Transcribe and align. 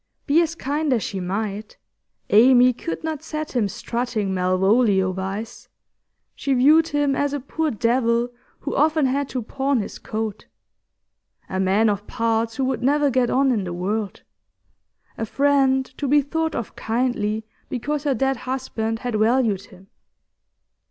Be 0.25 0.41
as 0.41 0.55
kind 0.55 0.91
as 0.93 1.03
she 1.03 1.19
might, 1.19 1.77
Amy 2.31 2.73
could 2.73 3.03
not 3.03 3.21
set 3.21 3.51
him 3.55 3.67
strutting 3.67 4.33
Malvolio 4.33 5.11
wise; 5.11 5.69
she 6.33 6.55
viewed 6.55 6.87
him 6.87 7.15
as 7.15 7.33
a 7.33 7.39
poor 7.39 7.69
devil 7.69 8.29
who 8.61 8.75
often 8.75 9.05
had 9.05 9.29
to 9.29 9.43
pawn 9.43 9.79
his 9.79 9.99
coat 9.99 10.47
a 11.47 11.59
man 11.59 11.87
of 11.87 12.07
parts 12.07 12.55
who 12.55 12.65
would 12.65 12.81
never 12.81 13.11
get 13.11 13.29
on 13.29 13.51
in 13.51 13.63
the 13.63 13.73
world 13.73 14.23
a 15.19 15.25
friend 15.27 15.85
to 15.99 16.07
be 16.07 16.19
thought 16.23 16.55
of 16.55 16.75
kindly 16.75 17.45
because 17.69 18.03
her 18.03 18.15
dead 18.15 18.37
husband 18.37 18.97
had 18.97 19.13
valued 19.19 19.65
him. 19.65 19.85